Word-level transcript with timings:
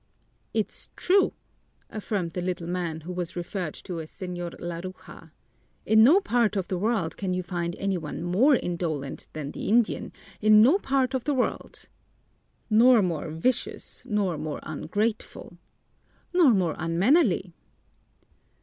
"It's 0.51 0.89
true," 0.95 1.33
affirmed 1.91 2.31
the 2.31 2.41
little 2.41 2.65
man, 2.65 3.01
who 3.01 3.11
was 3.13 3.35
referred 3.35 3.75
to 3.83 3.99
as 4.01 4.09
Señor 4.09 4.55
Laruja. 4.59 5.29
"In 5.85 6.03
no 6.03 6.19
part 6.19 6.55
of 6.55 6.67
the 6.69 6.77
world 6.79 7.15
can 7.17 7.35
you 7.35 7.43
find 7.43 7.75
any 7.75 7.99
one 7.99 8.23
more 8.23 8.55
indolent 8.55 9.27
than 9.33 9.51
the 9.51 9.67
Indian, 9.67 10.11
in 10.41 10.59
no 10.59 10.79
part 10.79 11.13
of 11.13 11.25
the 11.25 11.35
world." 11.35 11.87
"Nor 12.67 13.03
more 13.03 13.29
vicious, 13.29 14.03
nor 14.09 14.39
more 14.39 14.59
ungrateful!" 14.63 15.59
"Nor 16.33 16.49
more 16.55 16.73
unmannerly!" 16.79 17.53